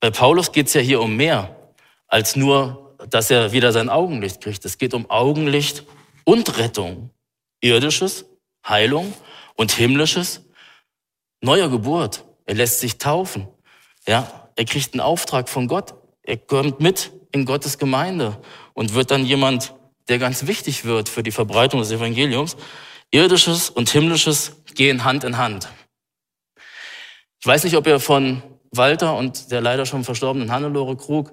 [0.00, 1.74] Bei Paulus geht es ja hier um mehr
[2.06, 4.64] als nur, dass er wieder sein Augenlicht kriegt.
[4.64, 5.84] Es geht um Augenlicht
[6.24, 7.10] und Rettung.
[7.60, 8.26] Irdisches,
[8.66, 9.12] Heilung
[9.56, 10.44] und himmlisches,
[11.40, 12.24] neuer Geburt.
[12.46, 13.48] Er lässt sich taufen.
[14.06, 15.94] Ja, er kriegt einen Auftrag von Gott.
[16.22, 18.40] Er kommt mit in Gottes Gemeinde
[18.74, 19.74] und wird dann jemand,
[20.08, 22.56] der ganz wichtig wird für die Verbreitung des Evangeliums.
[23.10, 25.68] Irdisches und himmlisches gehen Hand in Hand.
[27.40, 31.32] Ich weiß nicht, ob ihr von Walter und der leider schon verstorbenen Hannelore Krug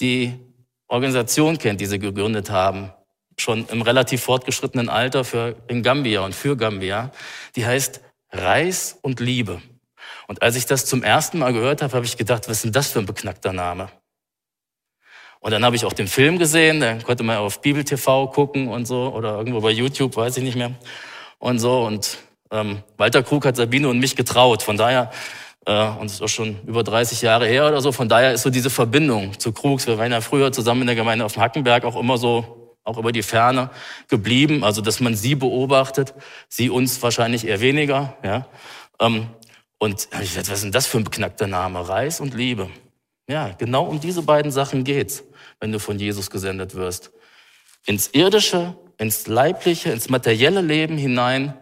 [0.00, 0.38] die
[0.88, 2.92] Organisation kennt, die sie gegründet haben,
[3.38, 7.10] schon im relativ fortgeschrittenen Alter für in Gambia und für Gambia.
[7.54, 8.00] Die heißt
[8.32, 9.60] Reis und Liebe.
[10.28, 12.72] Und als ich das zum ersten Mal gehört habe, habe ich gedacht, was ist denn
[12.72, 13.90] das für ein beknackter Name?
[15.40, 18.68] Und dann habe ich auch den Film gesehen, da konnte man auf Bibel TV gucken
[18.68, 20.74] und so, oder irgendwo bei YouTube, weiß ich nicht mehr.
[21.38, 22.18] Und so, und
[22.50, 24.62] ähm, Walter Krug hat Sabine und mich getraut.
[24.62, 25.10] Von daher,
[25.72, 28.50] und es ist auch schon über 30 Jahre her oder so, von daher ist so
[28.50, 31.84] diese Verbindung zu Krugs, wir waren ja früher zusammen in der Gemeinde auf dem Hackenberg
[31.84, 33.70] auch immer so auch über die Ferne
[34.08, 36.14] geblieben, also dass man sie beobachtet,
[36.48, 38.16] sie uns wahrscheinlich eher weniger.
[38.22, 38.46] Ja.
[39.00, 39.28] Ähm,
[39.78, 41.86] und ich was ist denn das für ein beknackter Name?
[41.88, 42.70] Reis und Liebe.
[43.28, 45.24] Ja, genau um diese beiden Sachen geht's,
[45.58, 47.10] wenn du von Jesus gesendet wirst.
[47.84, 51.54] Ins irdische, ins leibliche, ins materielle Leben hinein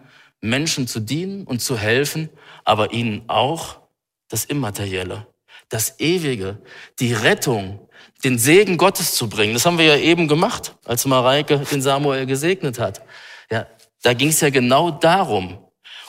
[0.43, 2.29] Menschen zu dienen und zu helfen,
[2.65, 3.84] aber ihnen auch
[4.29, 5.27] das Immaterielle,
[5.69, 6.59] das Ewige,
[6.99, 7.89] die Rettung,
[8.25, 9.55] den Segen Gottes zu bringen.
[9.55, 13.03] Das haben wir ja eben gemacht, als Mareike den Samuel gesegnet hat.
[13.51, 13.67] Ja,
[14.03, 15.59] da ging es ja genau darum.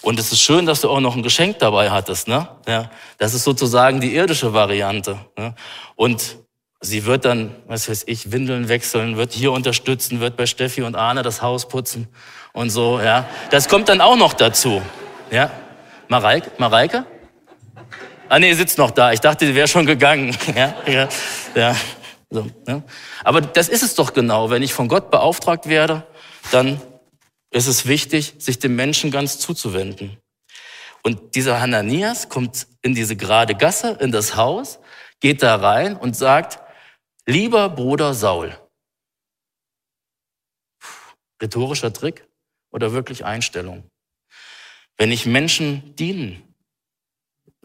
[0.02, 2.28] Und es ist schön, dass du auch noch ein Geschenk dabei hattest.
[2.28, 2.48] Ne?
[2.68, 5.18] Ja, das ist sozusagen die irdische Variante.
[5.36, 5.56] Ne?
[5.96, 6.38] Und
[6.80, 10.96] sie wird dann, was weiß ich, Windeln wechseln, wird hier unterstützen, wird bei Steffi und
[10.96, 12.08] Arne das Haus putzen
[12.54, 13.00] und so.
[13.00, 14.82] Ja, das kommt dann auch noch dazu.
[15.32, 15.50] Ja,
[16.08, 17.06] Mareike, Mareike?
[18.28, 19.12] Ah nee, sitzt noch da.
[19.12, 20.36] Ich dachte, sie wäre schon gegangen.
[20.56, 21.10] Ja, ja,
[21.54, 21.76] ja.
[22.30, 22.82] So, ja.
[23.24, 24.50] Aber das ist es doch genau.
[24.50, 26.06] Wenn ich von Gott beauftragt werde,
[26.52, 26.82] dann
[27.52, 30.18] ist es wichtig, sich dem Menschen ganz zuzuwenden.
[31.04, 34.80] Und dieser Hananias kommt in diese gerade Gasse, in das Haus,
[35.20, 36.60] geht da rein und sagt,
[37.28, 38.58] lieber Bruder Saul.
[41.42, 42.28] Rhetorischer Trick
[42.72, 43.90] oder wirklich Einstellung?
[44.98, 46.45] Wenn ich Menschen dienen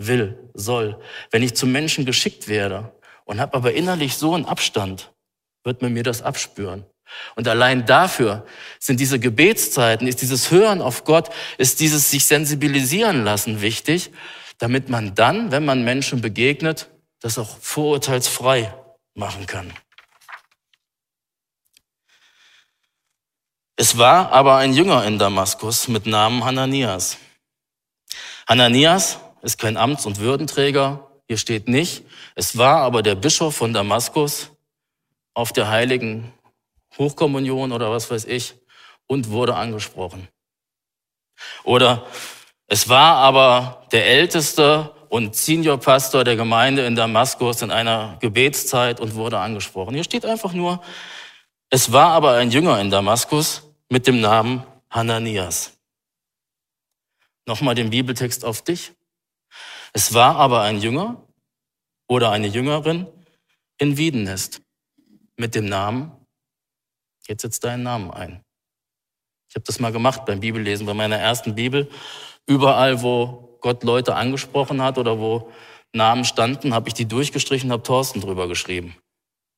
[0.07, 2.93] will, soll, wenn ich zum Menschen geschickt werde
[3.25, 5.13] und habe aber innerlich so einen Abstand,
[5.65, 6.85] wird man mir das abspüren.
[7.35, 8.47] Und allein dafür
[8.79, 14.11] sind diese Gebetszeiten, ist dieses Hören auf Gott, ist dieses sich sensibilisieren lassen wichtig,
[14.59, 16.89] damit man dann, wenn man Menschen begegnet,
[17.21, 18.73] das auch vorurteilsfrei
[19.15, 19.73] machen kann.
[23.77, 27.17] Es war aber ein Jünger in Damaskus mit Namen Hananias.
[28.47, 32.05] Hananias ist kein Amts- und Würdenträger, hier steht nicht.
[32.35, 34.51] Es war aber der Bischof von Damaskus
[35.35, 36.33] auf der heiligen
[36.99, 38.55] Hochkommunion oder was weiß ich
[39.07, 40.29] und wurde angesprochen.
[41.65, 42.07] Oder
[42.67, 49.15] es war aber der älteste und Seniorpastor der Gemeinde in Damaskus in einer Gebetszeit und
[49.15, 49.95] wurde angesprochen.
[49.95, 50.83] Hier steht einfach nur,
[51.69, 55.77] es war aber ein Jünger in Damaskus mit dem Namen Hananias.
[57.47, 58.93] Nochmal den Bibeltext auf dich.
[59.93, 61.27] Es war aber ein Jünger
[62.09, 63.07] oder eine Jüngerin
[63.79, 64.63] in Wiedenest
[65.37, 66.13] mit dem Namen
[67.31, 68.43] Jetzt setz deinen Namen ein.
[69.49, 71.89] Ich habe das mal gemacht beim Bibellesen, bei meiner ersten Bibel.
[72.45, 75.49] Überall, wo Gott Leute angesprochen hat oder wo
[75.93, 78.97] Namen standen, habe ich die durchgestrichen, habe Thorsten drüber geschrieben.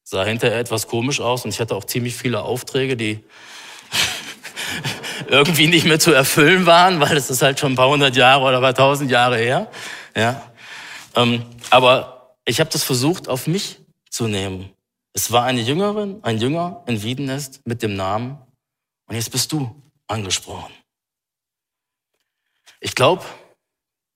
[0.04, 3.24] Sah hinterher etwas komisch aus und ich hatte auch ziemlich viele Aufträge, die
[5.28, 8.44] irgendwie nicht mehr zu erfüllen waren, weil es ist halt schon ein paar hundert Jahre
[8.44, 9.70] oder ein paar tausend Jahre her.
[10.14, 10.52] Ja.
[11.14, 14.70] Ähm, aber ich habe das versucht, auf mich zu nehmen.
[15.12, 18.38] Es war eine Jüngerin, ein Jünger in Wiedenest mit dem Namen
[19.06, 20.72] und jetzt bist du angesprochen.
[22.80, 23.24] Ich glaube,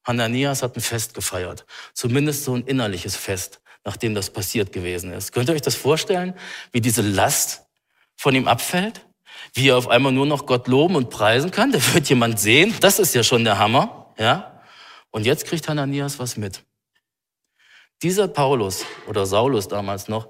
[0.05, 5.33] Hananias hat ein Fest gefeiert, zumindest so ein innerliches Fest, nachdem das passiert gewesen ist.
[5.33, 6.35] Könnt ihr euch das vorstellen,
[6.73, 7.67] wie diese Last
[8.17, 9.07] von ihm abfällt?
[9.53, 11.73] Wie er auf einmal nur noch Gott loben und preisen kann?
[11.73, 14.56] Da wird jemand sehen, das ist ja schon der Hammer, ja?
[15.17, 16.63] Und jetzt kriegt Hananias was mit.
[18.03, 20.29] Dieser Paulus oder Saulus damals noch,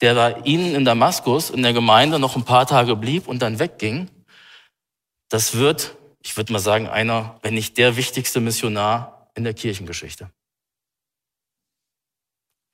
[0.00, 3.60] der bei ihnen in Damaskus in der Gemeinde noch ein paar Tage blieb und dann
[3.60, 4.10] wegging,
[5.28, 10.28] das wird, ich würde mal sagen, einer, wenn nicht der wichtigste Missionar in der Kirchengeschichte.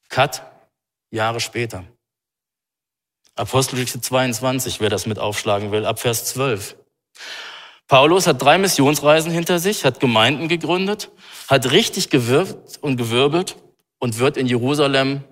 [0.08, 0.42] Cut,
[1.10, 1.84] Jahre später.
[3.34, 6.76] Apostelgeschichte 22, wer das mit aufschlagen will, ab Vers 12.
[7.88, 11.10] Paulus hat drei Missionsreisen hinter sich, hat Gemeinden gegründet,
[11.48, 13.56] hat richtig gewirkt und gewirbelt
[13.98, 15.22] und wird in Jerusalem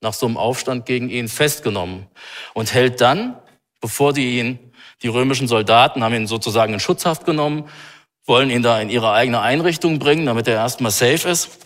[0.00, 2.06] nach so einem Aufstand gegen ihn festgenommen
[2.54, 3.36] und hält dann,
[3.80, 7.68] bevor die ihn, die römischen Soldaten haben ihn sozusagen in Schutzhaft genommen,
[8.26, 11.58] wollen ihn da in ihre eigene Einrichtung bringen, damit er erstmal safe ist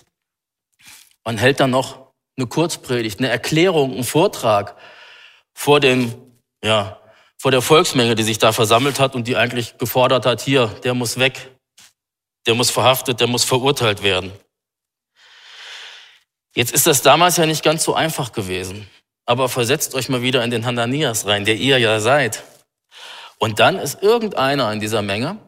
[1.25, 4.77] und hält dann noch eine Kurzpredigt, eine Erklärung, einen Vortrag
[5.53, 6.15] vor dem,
[6.63, 7.01] ja,
[7.39, 10.95] vor der Volksmenge, die sich da versammelt hat und die eigentlich gefordert hat, hier, der
[10.95, 11.51] muss weg,
[12.47, 14.33] der muss verhaftet, der muss verurteilt werden.
[16.55, 18.89] Jetzt ist das damals ja nicht ganz so einfach gewesen.
[19.27, 22.45] Aber versetzt euch mal wieder in den Hananias rein, der ihr ja seid.
[23.39, 25.39] Und dann ist irgendeiner in dieser Menge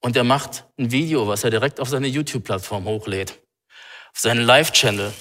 [0.00, 3.40] und der macht ein Video, was er direkt auf seine YouTube-Plattform hochlädt.
[4.12, 5.12] Auf seinen Live-Channel.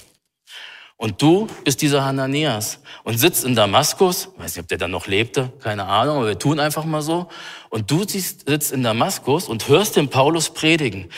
[0.98, 5.06] Und du bist dieser Hananias und sitzt in Damaskus, weiß nicht, ob der dann noch
[5.06, 7.28] lebte, keine Ahnung, aber wir tun einfach mal so.
[7.70, 11.10] Und du sitzt in Damaskus und hörst den Paulus predigen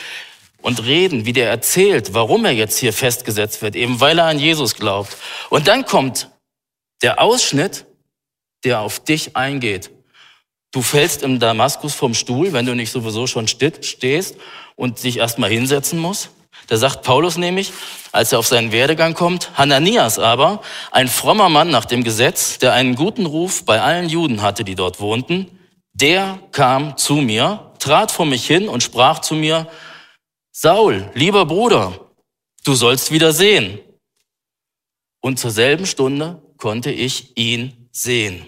[0.60, 4.38] und reden, wie der erzählt, warum er jetzt hier festgesetzt wird, eben weil er an
[4.38, 5.16] Jesus glaubt.
[5.48, 6.28] Und dann kommt
[7.02, 7.86] der Ausschnitt,
[8.64, 9.90] der auf dich eingeht.
[10.72, 14.36] Du fällst im Damaskus vom Stuhl, wenn du nicht sowieso schon stehst
[14.76, 16.30] und dich erstmal hinsetzen musst.
[16.66, 17.72] Da sagt Paulus nämlich,
[18.12, 22.72] als er auf seinen Werdegang kommt, Hananias aber, ein frommer Mann nach dem Gesetz, der
[22.72, 25.58] einen guten Ruf bei allen Juden hatte, die dort wohnten,
[25.92, 29.68] der kam zu mir, trat vor mich hin und sprach zu mir,
[30.52, 32.12] Saul, lieber Bruder,
[32.64, 33.80] du sollst wieder sehen.
[35.20, 38.46] Und zur selben Stunde konnte ich ihn sehen.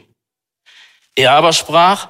[1.14, 2.08] Er aber sprach,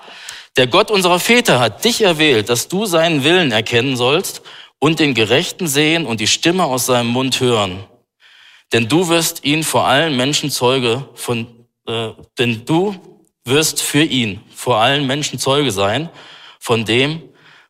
[0.56, 4.42] Der Gott unserer Väter hat dich erwählt, dass du seinen Willen erkennen sollst
[4.82, 7.84] und den Gerechten sehen und die Stimme aus seinem Mund hören.
[8.72, 12.96] Denn du wirst ihn vor allen Menschen Zeuge von, äh, denn du
[13.44, 16.10] wirst für ihn vor allen Menschen Zeuge sein
[16.58, 17.22] von dem,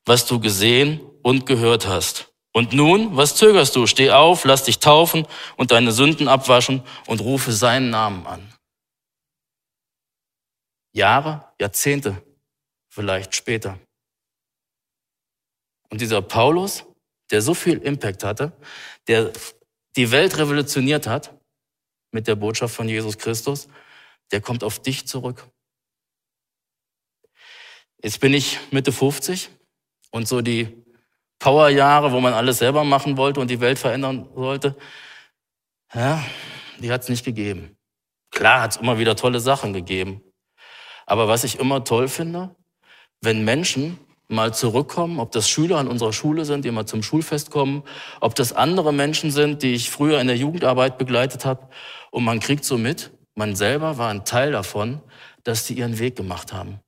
[0.07, 2.33] was du gesehen und gehört hast.
[2.55, 3.87] Und nun, was zögerst du?
[3.87, 5.27] Steh auf, lass dich taufen
[5.59, 8.51] und deine Sünden abwaschen und rufe seinen Namen an.
[10.94, 12.22] Jahre, Jahrzehnte
[12.88, 13.79] vielleicht später.
[15.90, 16.87] Und dieser Paulus,
[17.33, 18.53] der so viel Impact hatte,
[19.09, 19.33] der
[19.97, 21.35] die Welt revolutioniert hat
[22.12, 23.68] mit der Botschaft von Jesus Christus,
[24.31, 25.49] der kommt auf dich zurück.
[28.03, 29.51] Jetzt bin ich Mitte 50
[30.11, 30.85] und so die
[31.38, 34.77] Powerjahre, wo man alles selber machen wollte und die Welt verändern sollte,
[35.95, 36.25] ja,
[36.79, 37.77] die hat es nicht gegeben.
[38.31, 40.23] Klar hat es immer wieder tolle Sachen gegeben.
[41.07, 42.55] Aber was ich immer toll finde,
[43.21, 43.99] wenn Menschen
[44.33, 47.83] mal zurückkommen, ob das Schüler an unserer Schule sind, die mal zum Schulfest kommen,
[48.21, 51.68] ob das andere Menschen sind, die ich früher in der Jugendarbeit begleitet habe,
[52.11, 55.01] und man kriegt so mit, man selber war ein Teil davon,
[55.45, 56.81] dass sie ihren Weg gemacht haben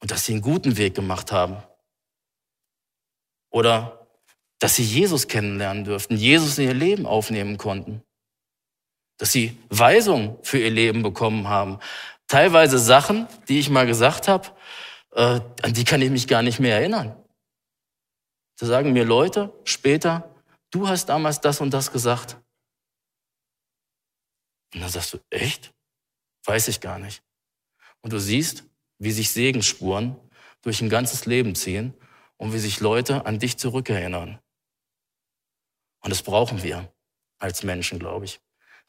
[0.00, 1.56] und dass sie einen guten Weg gemacht haben.
[3.50, 4.06] Oder
[4.58, 8.02] dass sie Jesus kennenlernen dürften, Jesus in ihr Leben aufnehmen konnten.
[9.18, 11.78] Dass sie Weisung für ihr Leben bekommen haben.
[12.28, 14.48] Teilweise Sachen, die ich mal gesagt habe,
[15.16, 17.16] äh, an die kann ich mich gar nicht mehr erinnern.
[18.58, 20.34] Da sagen mir Leute später,
[20.70, 22.36] du hast damals das und das gesagt.
[24.74, 25.74] Und dann sagst du, echt?
[26.44, 27.22] Weiß ich gar nicht.
[28.02, 28.64] Und du siehst,
[28.98, 30.16] wie sich Segensspuren
[30.62, 31.94] durch ein ganzes Leben ziehen
[32.36, 34.38] und wie sich Leute an dich zurückerinnern.
[36.02, 36.92] Und das brauchen wir
[37.38, 38.40] als Menschen, glaube ich.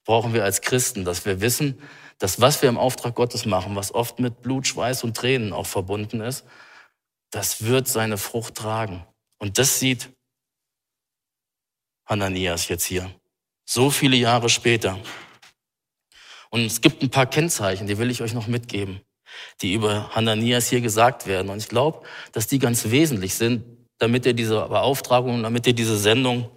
[0.08, 1.80] Brauchen wir als Christen, dass wir wissen,
[2.17, 5.67] dass was wir im Auftrag Gottes machen, was oft mit Blut, Schweiß und Tränen auch
[5.67, 6.43] verbunden ist,
[7.30, 9.06] das wird seine Frucht tragen.
[9.38, 10.10] Und das sieht
[12.08, 13.13] Hananias jetzt hier.
[13.65, 14.98] So viele Jahre später.
[16.50, 19.02] Und es gibt ein paar Kennzeichen, die will ich euch noch mitgeben
[19.62, 21.50] die über Hananias hier gesagt werden.
[21.50, 23.63] Und ich glaube, dass die ganz wesentlich sind,
[23.98, 26.50] damit er diese Beauftragung, damit er diese Sendung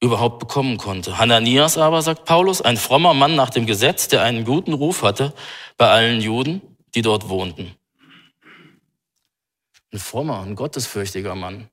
[0.00, 1.18] überhaupt bekommen konnte.
[1.18, 5.34] Hananias aber, sagt Paulus, ein frommer Mann nach dem Gesetz, der einen guten Ruf hatte
[5.76, 6.60] bei allen Juden,
[6.94, 7.74] die dort wohnten.
[9.92, 11.68] Ein frommer, ein gottesfürchtiger Mann.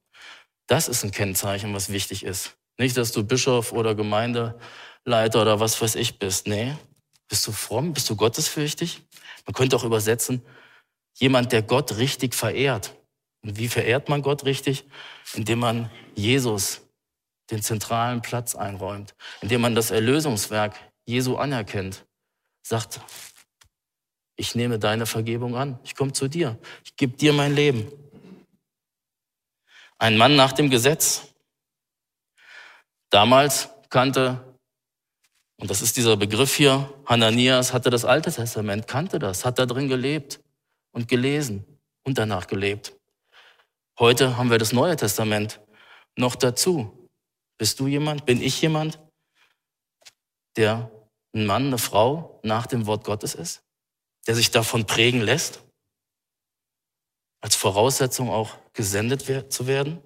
[0.68, 2.56] Das ist ein Kennzeichen, was wichtig ist.
[2.78, 6.48] Nicht, dass du Bischof oder Gemeindeleiter oder was weiß ich bist.
[6.48, 6.74] Nee.
[7.28, 7.94] Bist du fromm?
[7.94, 9.02] Bist du gottesfürchtig?
[9.46, 10.42] Man könnte auch übersetzen,
[11.16, 12.96] jemand, der Gott richtig verehrt.
[13.44, 14.86] Und wie verehrt man Gott richtig?
[15.34, 16.82] Indem man Jesus
[17.52, 22.06] den zentralen Platz einräumt, indem man das Erlösungswerk Jesu anerkennt,
[22.64, 23.00] sagt,
[24.36, 27.92] ich nehme deine Vergebung an, ich komme zu dir, ich gebe dir mein Leben.
[29.98, 31.34] Ein Mann nach dem Gesetz.
[33.10, 34.56] Damals kannte
[35.58, 36.94] und das ist dieser Begriff hier.
[37.06, 40.42] Hananias hatte das Alte Testament, kannte das, hat da drin gelebt
[40.92, 41.66] und gelesen
[42.04, 42.94] und danach gelebt.
[43.98, 45.62] Heute haben wir das Neue Testament
[46.18, 47.05] noch dazu.
[47.58, 48.26] Bist du jemand?
[48.26, 49.00] Bin ich jemand,
[50.58, 50.92] der
[51.34, 53.64] ein Mann, eine Frau nach dem Wort Gottes ist?
[54.28, 55.64] Der sich davon prägen lässt?
[57.42, 60.02] Als Voraussetzung auch gesendet zu werden?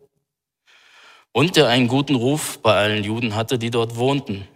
[1.31, 4.47] Und der einen guten Ruf bei allen Juden hatte, die dort wohnten.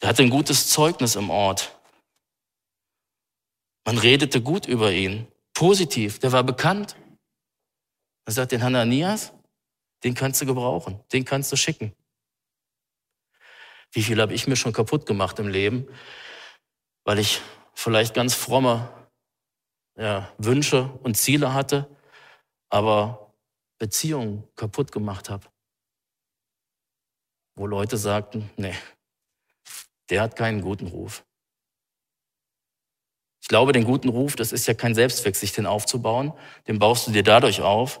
[0.00, 1.78] Er hatte ein gutes Zeugnis im Ort.
[3.84, 6.96] Man redete gut über ihn, positiv, der war bekannt.
[8.26, 9.32] Er sagt, den Hananias,
[10.04, 11.94] den kannst du gebrauchen, den kannst du schicken.
[13.92, 15.88] Wie viel habe ich mir schon kaputt gemacht im Leben,
[17.04, 17.40] weil ich
[17.74, 18.92] vielleicht ganz fromme
[19.96, 21.88] ja, Wünsche und Ziele hatte,
[22.68, 23.34] aber
[23.78, 25.46] Beziehungen kaputt gemacht habe.
[27.56, 28.74] Wo Leute sagten, nee,
[30.10, 31.24] der hat keinen guten Ruf.
[33.40, 36.32] Ich glaube, den guten Ruf, das ist ja kein Selbstzweck, sich den aufzubauen.
[36.66, 38.00] Den baust du dir dadurch auf,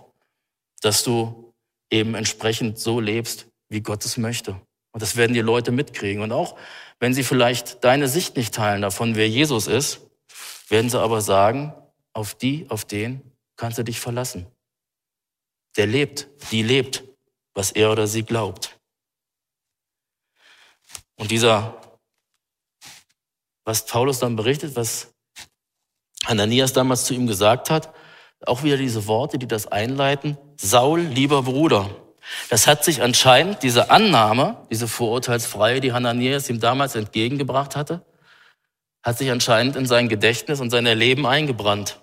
[0.82, 1.47] dass du
[1.90, 4.60] eben entsprechend so lebst, wie Gott es möchte.
[4.92, 6.22] Und das werden die Leute mitkriegen.
[6.22, 6.56] Und auch
[6.98, 10.00] wenn sie vielleicht deine Sicht nicht teilen davon, wer Jesus ist,
[10.68, 11.74] werden sie aber sagen,
[12.12, 13.22] auf die, auf den
[13.56, 14.46] kannst du dich verlassen.
[15.76, 17.04] Der lebt, die lebt,
[17.54, 18.78] was er oder sie glaubt.
[21.16, 21.80] Und dieser
[23.68, 25.12] was Paulus dann berichtet, was
[26.24, 27.94] Ananias damals zu ihm gesagt hat,
[28.46, 30.38] auch wieder diese Worte, die das einleiten.
[30.60, 31.88] Saul, lieber Bruder.
[32.50, 38.04] Das hat sich anscheinend, diese Annahme, diese Vorurteilsfreie, die Hananias ihm damals entgegengebracht hatte,
[39.02, 42.00] hat sich anscheinend in sein Gedächtnis und sein Erleben eingebrannt.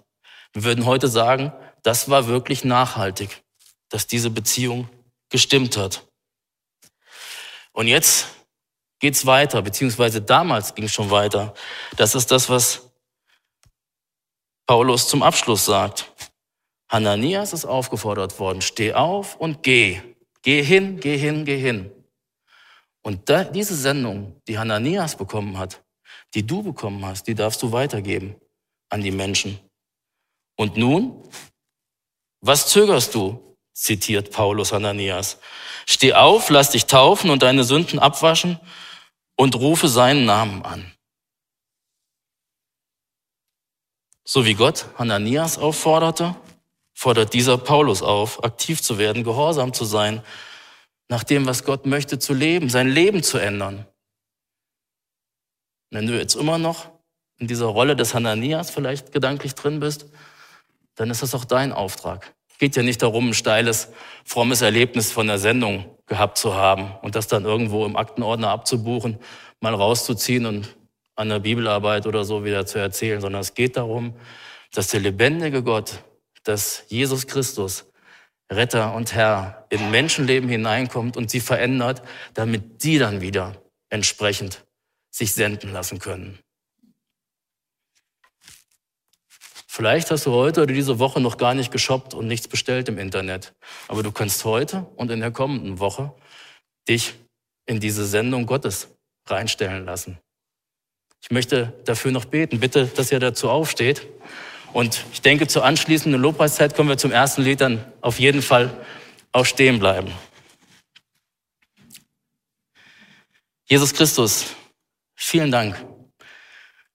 [0.53, 1.51] Wir würden heute sagen,
[1.83, 3.43] das war wirklich nachhaltig,
[3.89, 4.89] dass diese Beziehung
[5.29, 6.03] gestimmt hat.
[7.73, 8.27] Und jetzt
[8.99, 11.53] geht's weiter, beziehungsweise damals ging schon weiter.
[11.97, 12.89] Das ist das, was
[14.65, 16.14] Paulus zum Abschluss sagt.
[16.95, 20.01] Hananias ist aufgefordert worden, steh auf und geh.
[20.43, 21.91] Geh hin, geh hin, geh hin.
[23.01, 25.83] Und da, diese Sendung, die Hananias bekommen hat,
[26.33, 28.35] die du bekommen hast, die darfst du weitergeben
[28.89, 29.59] an die Menschen.
[30.55, 31.21] Und nun,
[32.39, 33.41] was zögerst du?
[33.73, 35.37] zitiert Paulus Hananias.
[35.85, 38.57] Steh auf, lass dich taufen und deine Sünden abwaschen
[39.35, 40.93] und rufe seinen Namen an.
[44.23, 46.35] So wie Gott Hananias aufforderte,
[46.95, 50.23] fordert dieser Paulus auf, aktiv zu werden, gehorsam zu sein,
[51.09, 53.85] nach dem, was Gott möchte, zu leben, sein Leben zu ändern.
[55.91, 56.89] Wenn du jetzt immer noch
[57.37, 60.07] in dieser Rolle des Hananias vielleicht gedanklich drin bist,
[60.95, 62.33] dann ist das auch dein Auftrag.
[62.57, 63.89] Geht ja nicht darum, ein steiles,
[64.23, 69.19] frommes Erlebnis von der Sendung gehabt zu haben und das dann irgendwo im Aktenordner abzubuchen,
[69.59, 70.75] mal rauszuziehen und
[71.15, 74.15] an der Bibelarbeit oder so wieder zu erzählen, sondern es geht darum,
[74.73, 76.03] dass der lebendige Gott
[76.45, 77.85] dass Jesus Christus,
[78.51, 82.01] Retter und Herr, in Menschenleben hineinkommt und sie verändert,
[82.33, 84.63] damit die dann wieder entsprechend
[85.11, 86.39] sich senden lassen können.
[89.67, 92.97] Vielleicht hast du heute oder diese Woche noch gar nicht geshoppt und nichts bestellt im
[92.97, 93.53] Internet.
[93.89, 96.13] Aber du kannst heute und in der kommenden Woche
[96.87, 97.15] dich
[97.65, 98.87] in diese Sendung Gottes
[99.27, 100.17] reinstellen lassen.
[101.21, 102.59] Ich möchte dafür noch beten.
[102.59, 104.07] Bitte, dass ihr dazu aufsteht.
[104.75, 108.85] Und ich denke, zur anschließenden Lobpreiszeit können wir zum ersten Lied dann auf jeden Fall
[109.31, 110.11] auch stehen bleiben.
[113.63, 114.47] Jesus Christus,
[115.15, 115.81] vielen Dank,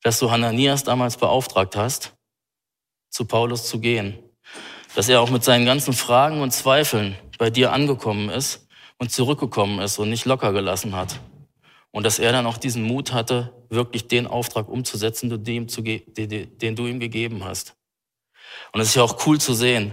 [0.02, 2.12] dass du Hananias damals beauftragt hast,
[3.08, 4.18] zu Paulus zu gehen.
[4.94, 8.68] Dass er auch mit seinen ganzen Fragen und Zweifeln bei dir angekommen ist
[8.98, 11.18] und zurückgekommen ist und nicht locker gelassen hat.
[11.92, 17.00] Und dass er dann auch diesen Mut hatte, wirklich den Auftrag umzusetzen, den du ihm
[17.00, 17.74] gegeben hast.
[18.72, 19.92] Und es ist ja auch cool zu sehen.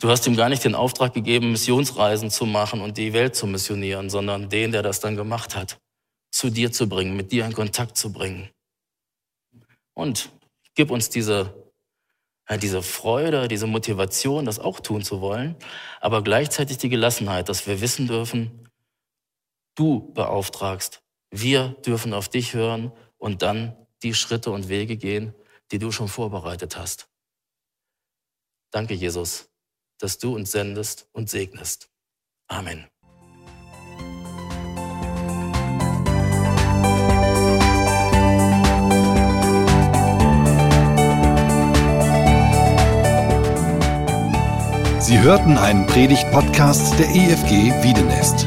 [0.00, 3.46] Du hast ihm gar nicht den Auftrag gegeben, Missionsreisen zu machen und die Welt zu
[3.46, 5.78] missionieren, sondern den, der das dann gemacht hat,
[6.30, 8.50] zu dir zu bringen, mit dir in Kontakt zu bringen.
[9.94, 10.30] Und
[10.74, 11.54] gib uns diese,
[12.60, 15.56] diese Freude, diese Motivation, das auch tun zu wollen,
[16.00, 18.68] aber gleichzeitig die Gelassenheit, dass wir wissen dürfen,
[19.76, 21.03] du beauftragst
[21.34, 25.34] wir dürfen auf dich hören und dann die Schritte und Wege gehen,
[25.72, 27.08] die du schon vorbereitet hast.
[28.70, 29.48] Danke, Jesus,
[29.98, 31.90] dass du uns sendest und segnest.
[32.46, 32.86] Amen.
[45.00, 48.46] Sie hörten einen Predigt-Podcast der EFG Wiedenest.